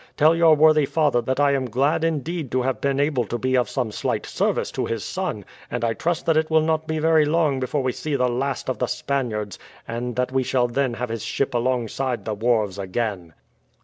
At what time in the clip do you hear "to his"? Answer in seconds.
4.71-5.03